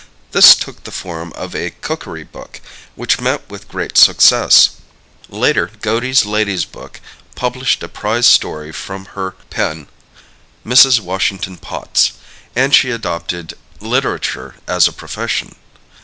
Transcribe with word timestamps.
This 0.31 0.55
took 0.55 0.83
the 0.83 0.91
form 0.91 1.31
of 1.33 1.53
a 1.53 1.69
cookery 1.69 2.23
book, 2.23 2.59
which 2.95 3.19
met 3.21 3.47
with 3.51 3.67
great 3.67 3.99
success. 3.99 4.71
Later, 5.29 5.69
Godey's 5.79 6.25
Ladies' 6.25 6.65
Book 6.65 6.99
published 7.35 7.83
a 7.83 7.87
prize 7.87 8.25
story 8.25 8.71
from 8.71 9.05
her 9.13 9.35
pen 9.51 9.85
"Mrs. 10.65 10.99
Washington 10.99 11.55
Potts" 11.57 12.13
and 12.55 12.73
she 12.73 12.89
adopted 12.89 13.53
literature 13.79 14.55
as 14.67 14.87
a 14.87 14.91
profession. 14.91 15.55